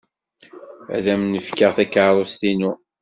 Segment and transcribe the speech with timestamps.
[0.95, 2.71] Ad m-n-fkeɣ takeṛṛust-inu.